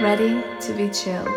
Ready 0.00 0.42
to 0.60 0.72
be 0.76 0.88
chilled. 0.90 1.28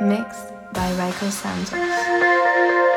Mixed 0.00 0.52
by 0.72 0.90
Rico 0.92 1.28
Santos. 1.30 2.93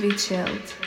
be 0.00 0.10
chilled. 0.12 0.79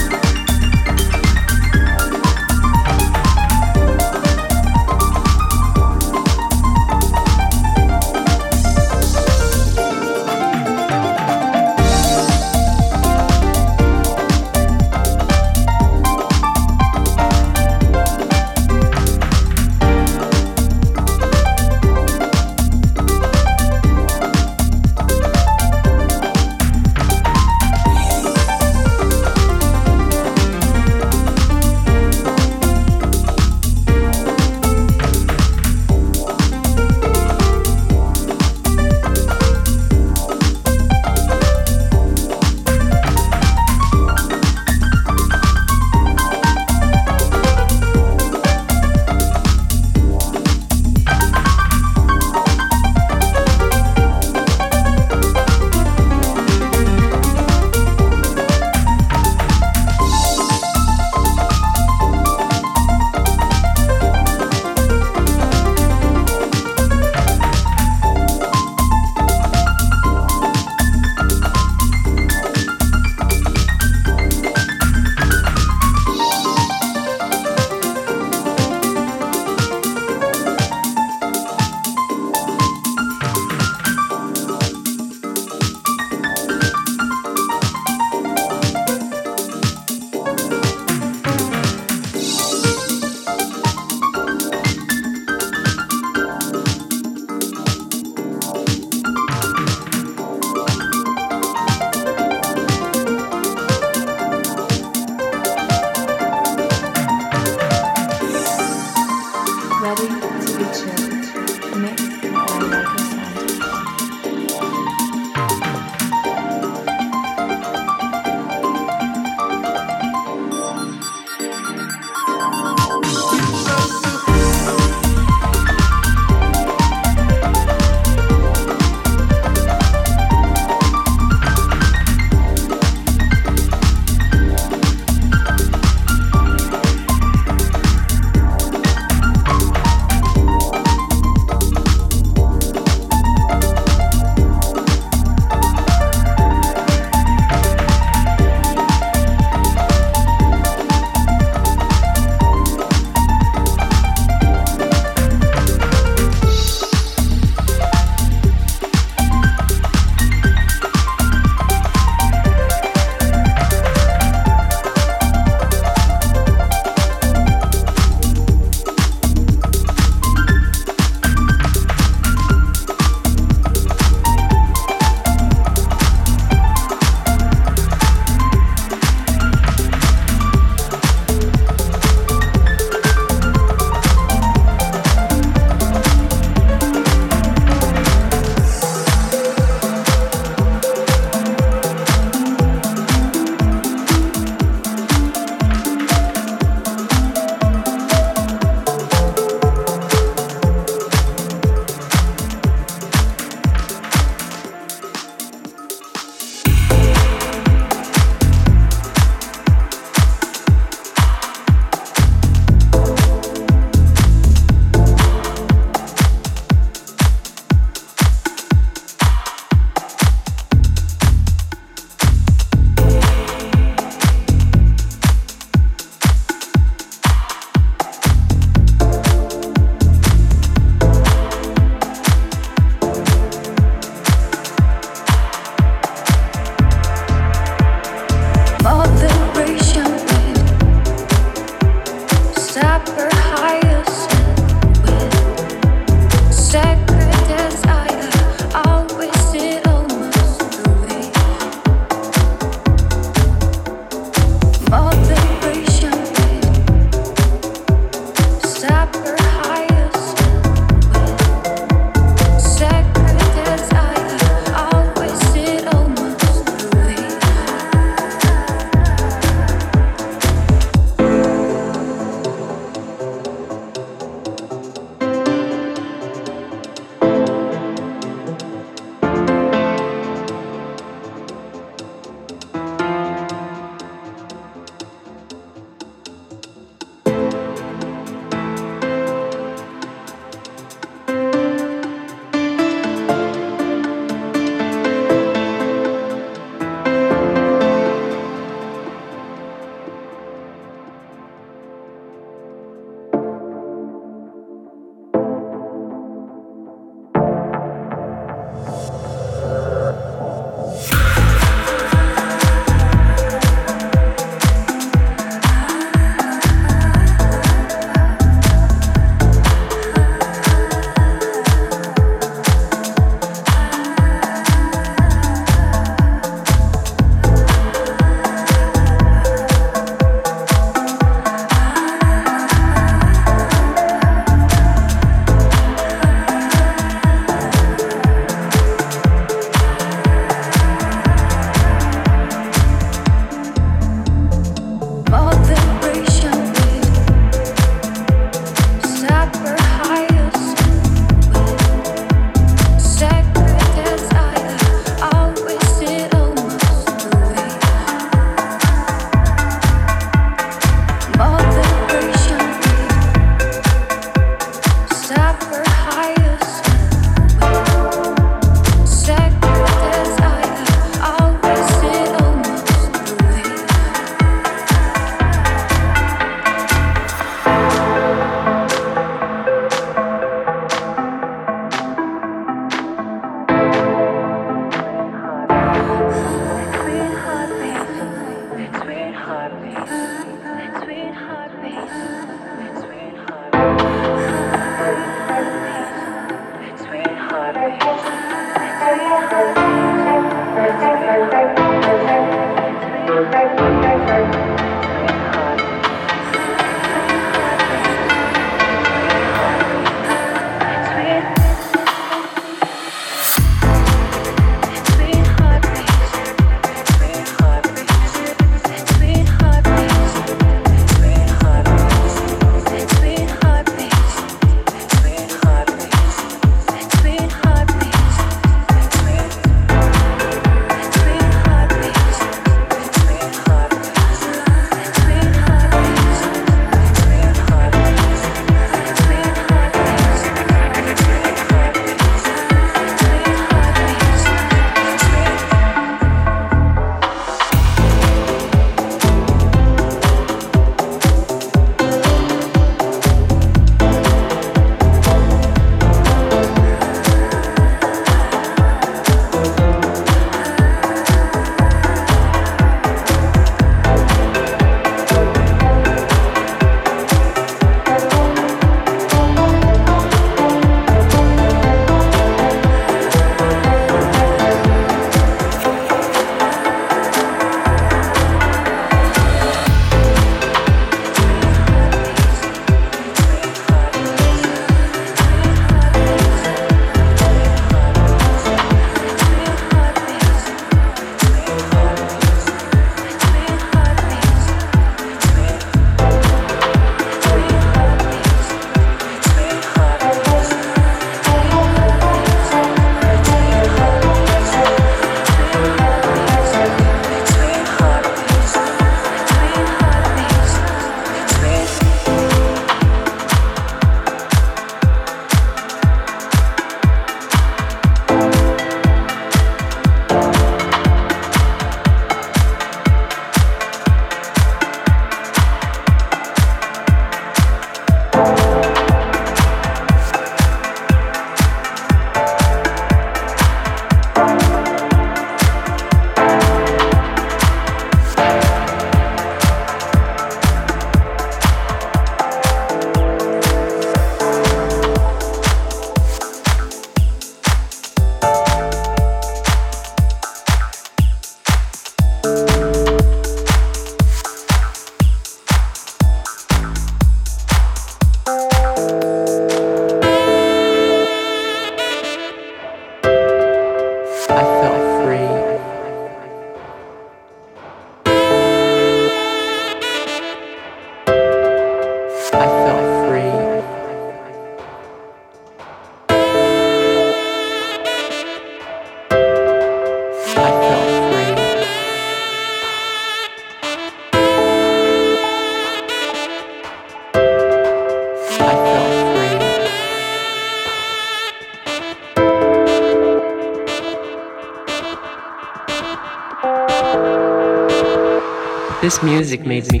This 599.08 599.22
music 599.22 599.64
made 599.64 599.90
me 599.90 600.00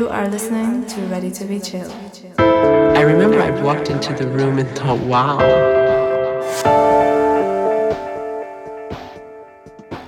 to 0.00 1.06
Ready 1.08 1.30
to 1.30 1.44
be 1.44 1.60
chill. 1.60 1.88
I 2.38 3.02
remember 3.02 3.40
I 3.40 3.50
walked 3.62 3.90
into 3.90 4.12
the 4.12 4.26
room 4.26 4.58
and 4.58 4.68
thought, 4.76 4.98
wow. 4.98 5.38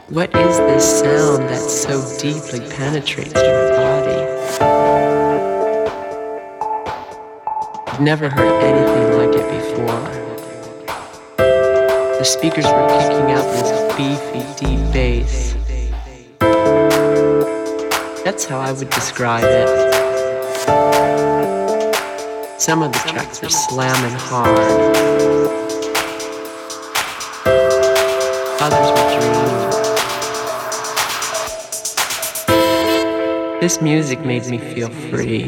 What 0.08 0.34
is 0.34 0.58
this 0.58 1.00
sound 1.00 1.48
that 1.48 1.60
so 1.60 2.02
deeply 2.18 2.68
penetrates 2.68 3.34
your 3.34 3.70
body? 3.76 4.22
I've 7.86 8.00
never 8.00 8.28
heard 8.28 8.62
anything 8.64 9.16
like 9.18 9.34
it 9.36 9.48
before. 9.54 10.10
The 12.18 12.24
speakers 12.24 12.64
were 12.64 12.88
kicking 12.88 13.30
out 13.30 13.46
this 13.52 13.96
beefy, 13.96 14.66
deep 14.66 14.92
bass. 14.92 15.55
That's 18.26 18.44
how 18.44 18.58
I 18.58 18.72
would 18.72 18.90
describe 18.90 19.44
it. 19.44 19.68
Some 22.60 22.82
of 22.82 22.90
the 22.92 22.98
tracks 23.06 23.40
are 23.44 23.48
slamming 23.48 24.18
hard. 24.18 24.58
Others 28.60 28.90
were 28.90 29.06
dreams. 29.14 29.76
This 33.60 33.80
music 33.80 34.18
made 34.24 34.44
me 34.48 34.58
feel 34.58 34.90
free. 35.08 35.46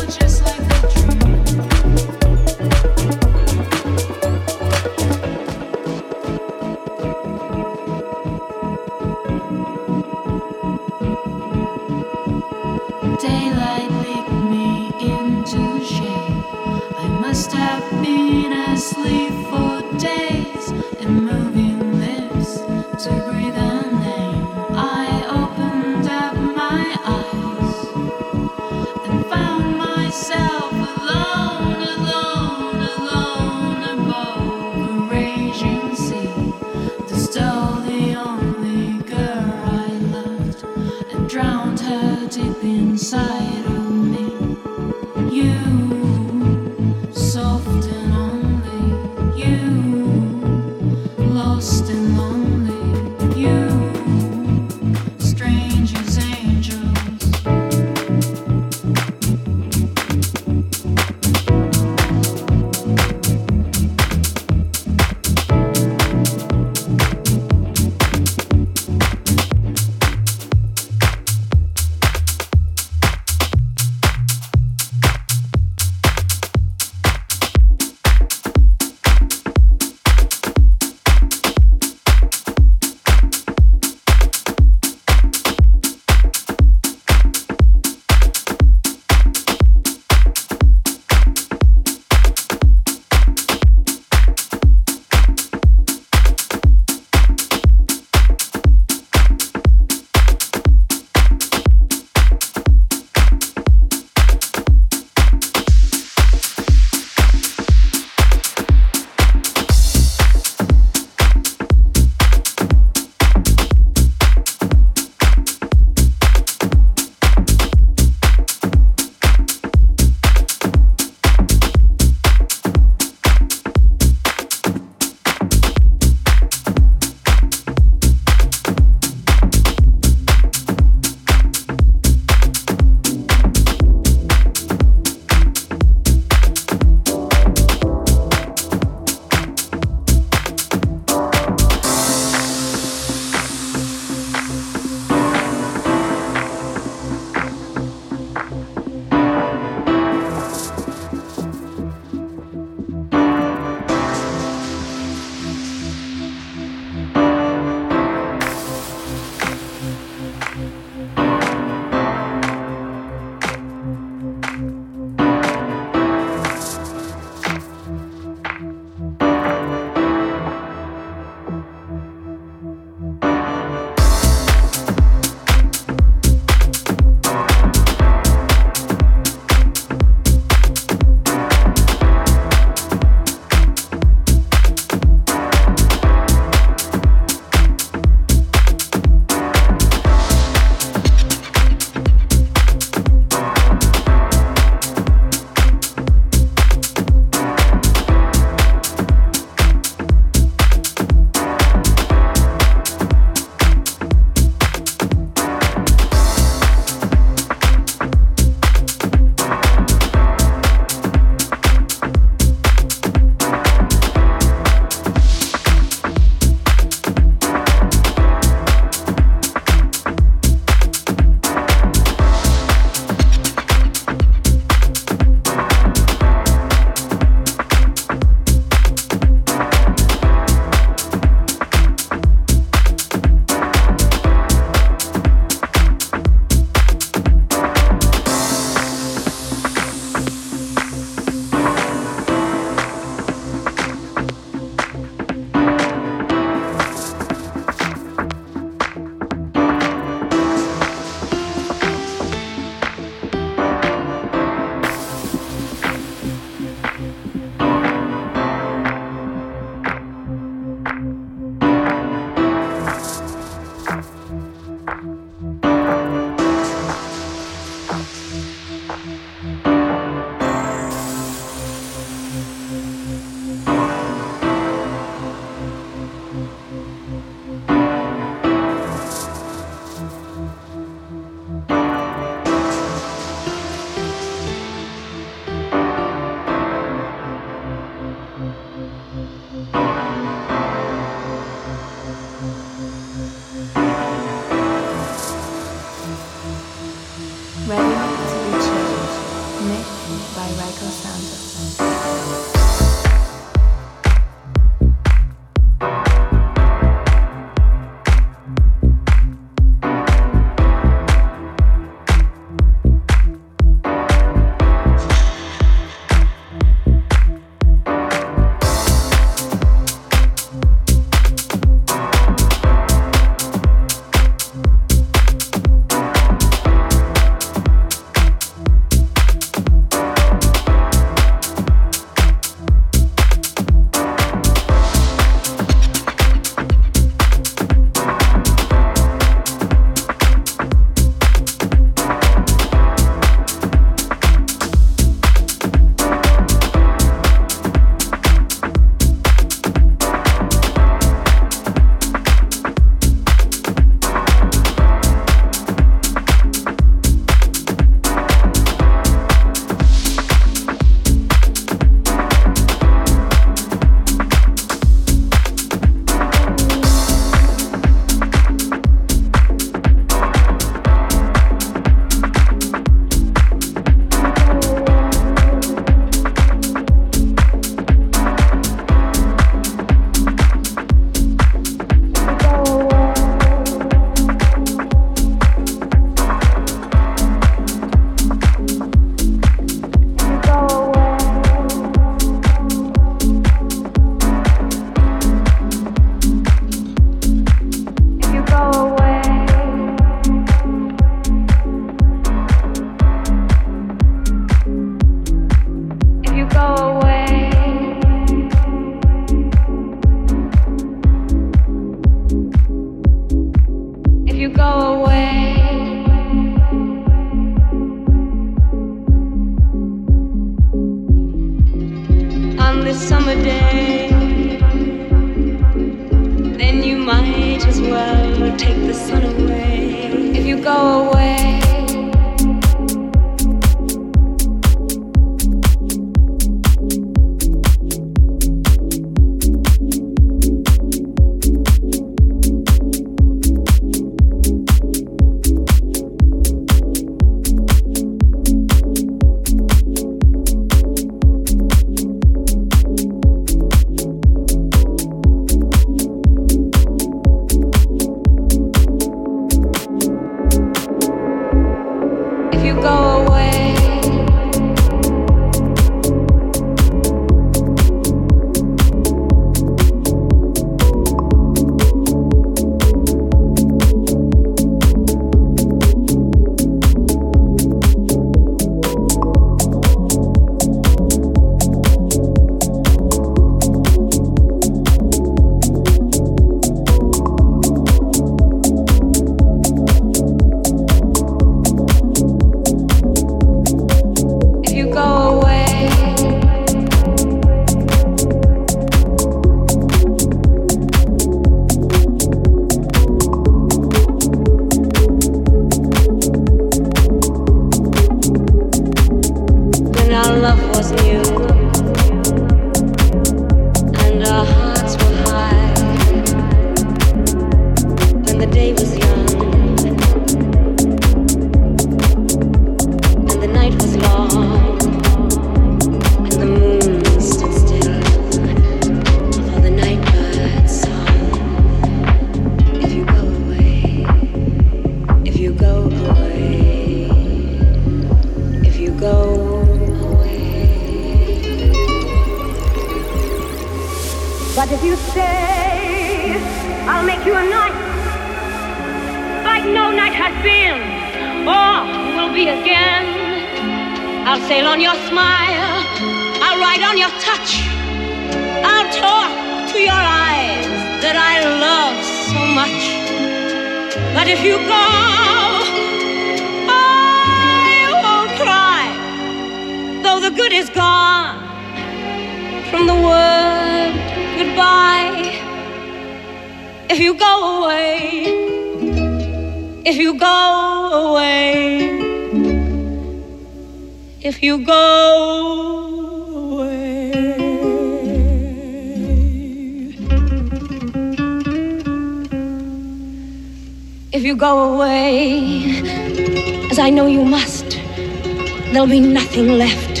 There'll 598.80 598.90
be 598.90 599.00
nothing 599.00 599.58
left 599.58 600.00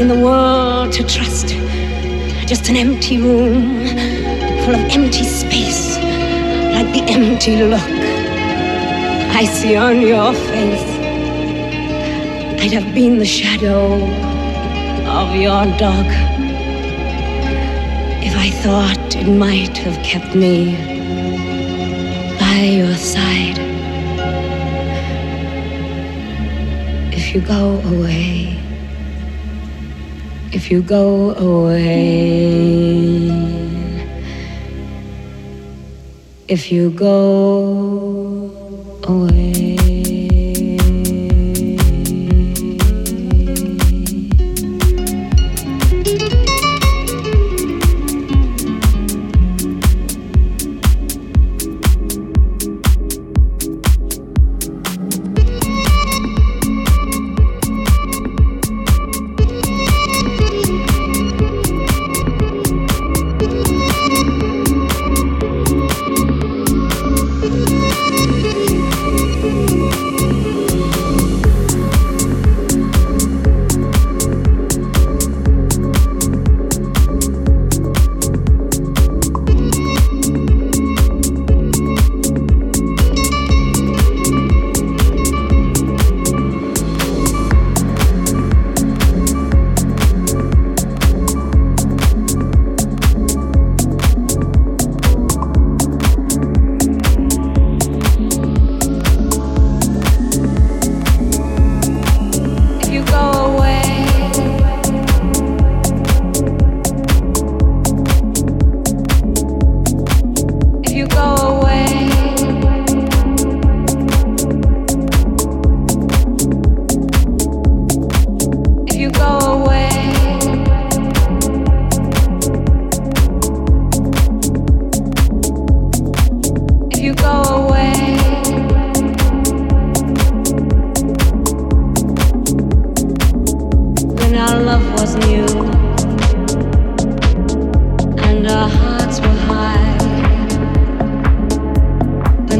in 0.00 0.08
the 0.08 0.18
world 0.18 0.92
to 0.92 1.04
trust. 1.04 1.50
Just 2.48 2.68
an 2.68 2.74
empty 2.74 3.18
room 3.18 3.86
full 4.64 4.74
of 4.74 4.84
empty 4.90 5.22
space, 5.22 5.98
like 6.74 6.92
the 6.92 7.04
empty 7.06 7.62
look 7.62 7.80
I 9.40 9.44
see 9.44 9.76
on 9.76 10.00
your 10.00 10.32
face. 10.32 10.88
I'd 12.60 12.72
have 12.72 12.92
been 12.92 13.18
the 13.18 13.24
shadow 13.24 13.94
of 15.06 15.36
your 15.36 15.64
dog 15.78 16.06
if 18.20 18.34
I 18.36 18.50
thought 18.50 19.14
it 19.14 19.28
might 19.30 19.78
have 19.78 20.02
kept 20.02 20.34
me 20.34 20.74
by 22.40 22.64
your 22.64 22.96
side. 22.96 23.71
If 27.32 27.40
you 27.40 27.48
go 27.48 27.80
away, 27.86 28.60
if 30.52 30.70
you 30.70 30.82
go 30.82 31.32
away, 31.32 31.80
if 36.46 36.70
you 36.70 36.90
go 36.90 38.52
away. 39.04 39.61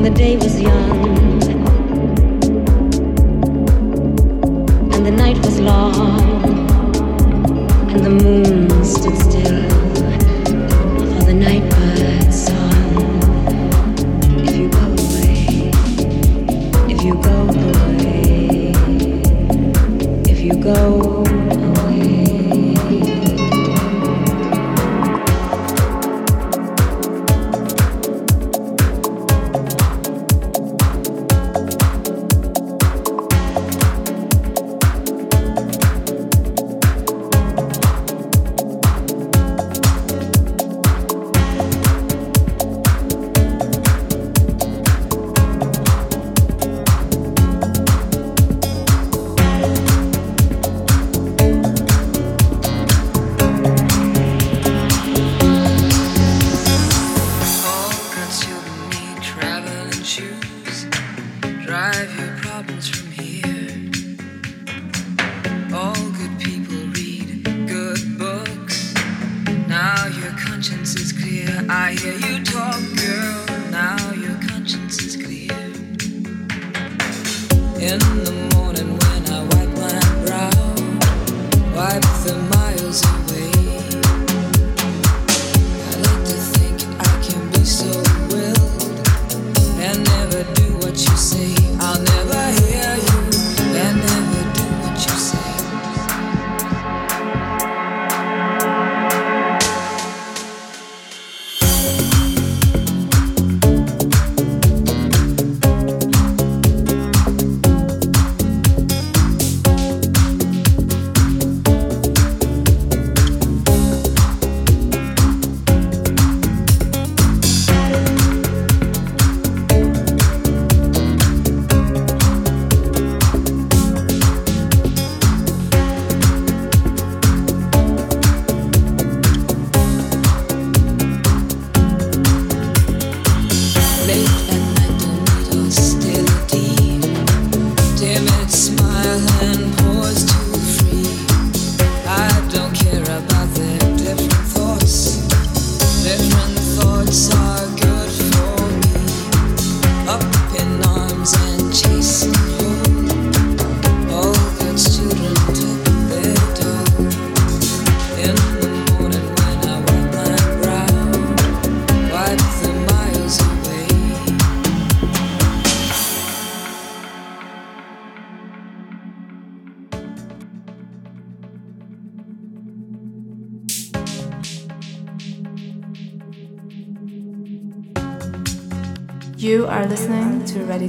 when 0.02 0.12
the 0.12 0.18
day 0.18 0.36
was 0.36 0.60
young 0.60 1.42
and 4.92 5.06
the 5.06 5.10
night 5.12 5.36
was 5.38 5.60
long 5.60 6.20
and 7.90 8.04
the 8.04 8.10
moon 8.10 8.84
stood 8.84 9.16
still 9.16 9.68
for 11.14 11.24
the 11.24 11.34
night 11.34 11.62
bird. 11.70 12.21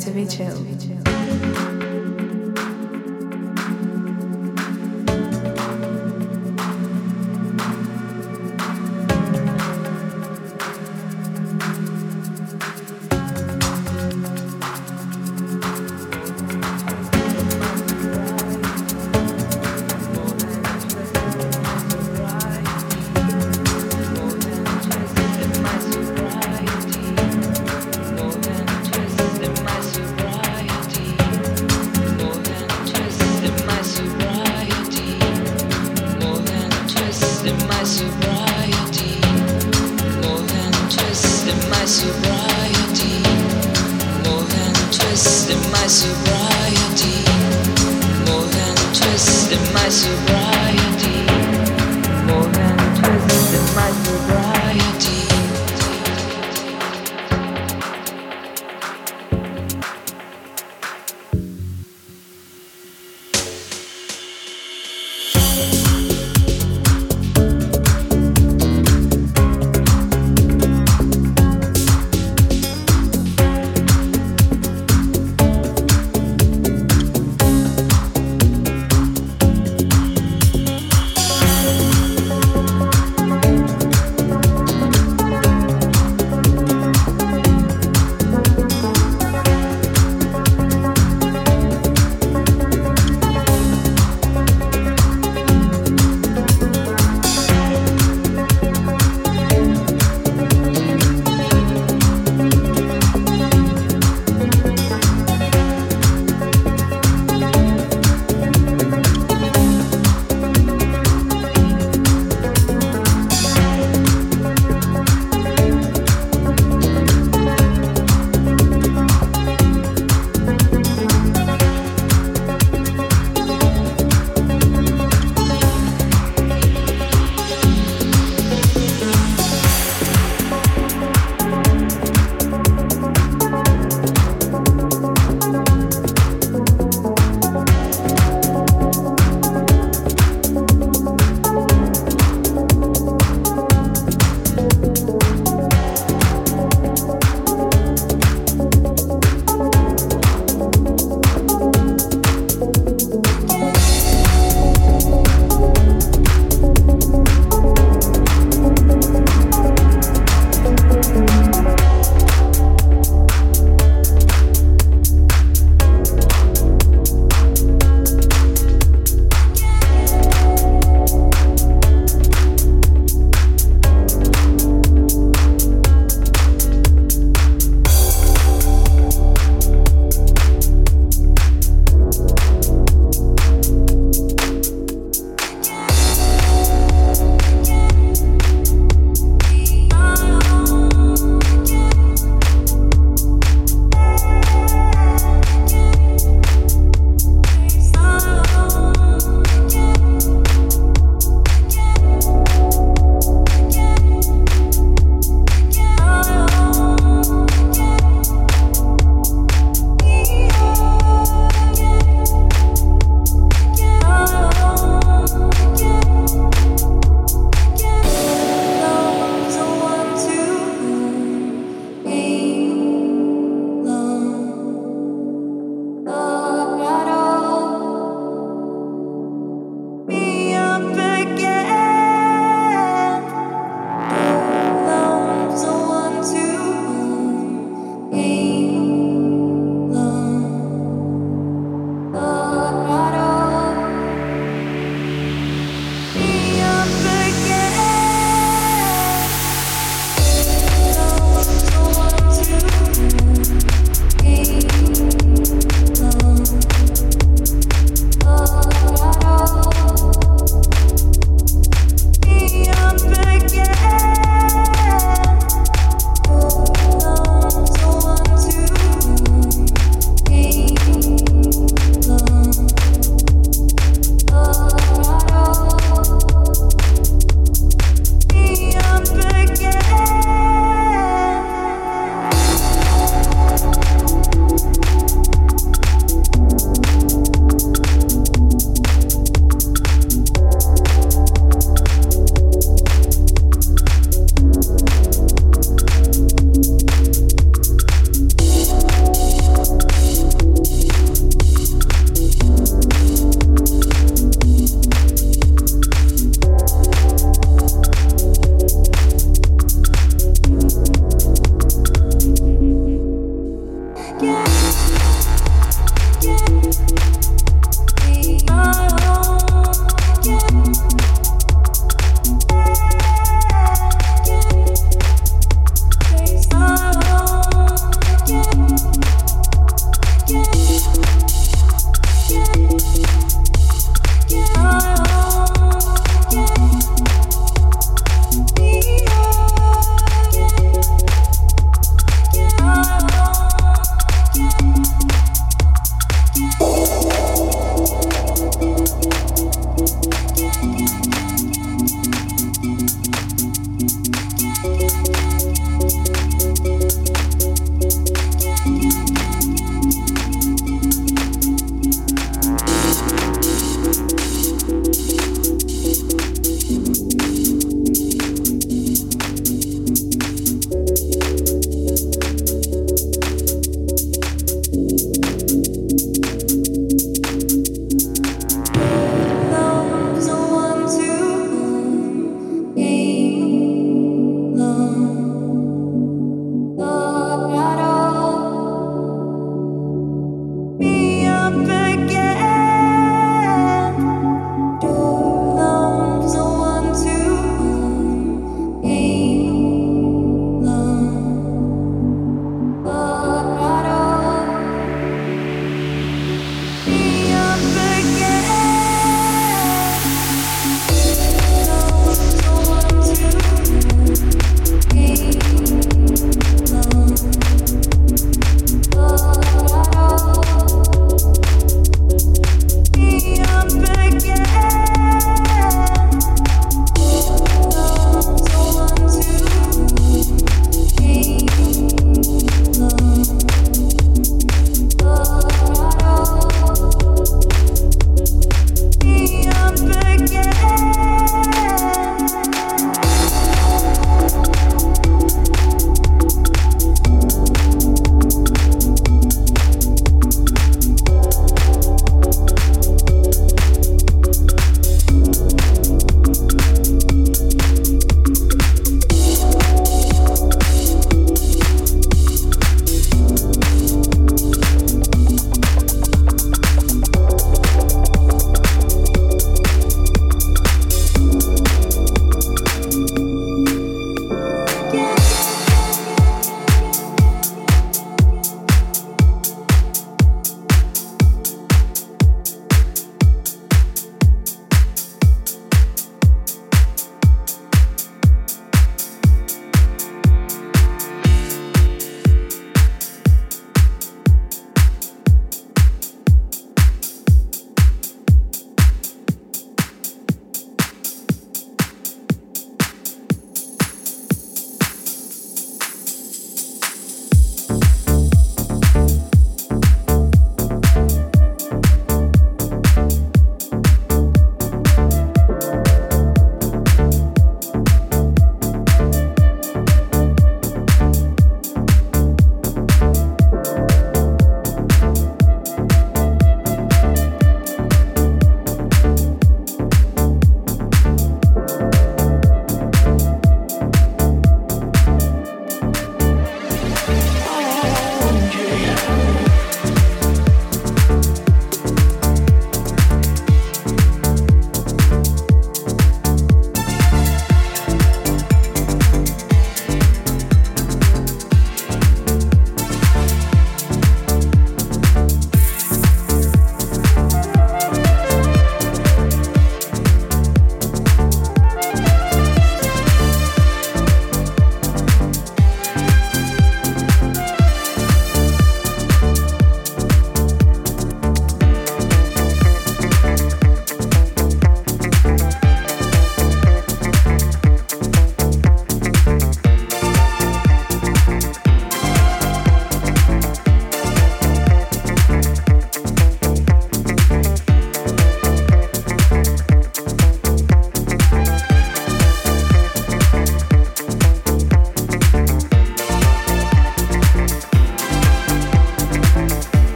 to 0.00 0.10
be 0.12 0.24
chilled. 0.24 0.79